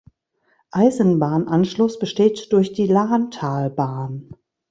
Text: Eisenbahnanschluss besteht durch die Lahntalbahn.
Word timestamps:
Eisenbahnanschluss 0.71 1.99
besteht 1.99 2.51
durch 2.53 2.73
die 2.73 2.87
Lahntalbahn. 2.87 4.33